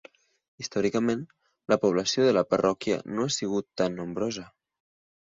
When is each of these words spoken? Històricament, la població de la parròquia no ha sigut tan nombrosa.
Històricament, 0.63 1.21
la 1.75 1.79
població 1.85 2.27
de 2.31 2.33
la 2.39 2.45
parròquia 2.57 3.01
no 3.15 3.29
ha 3.31 3.37
sigut 3.39 3.71
tan 3.83 4.03
nombrosa. 4.03 4.51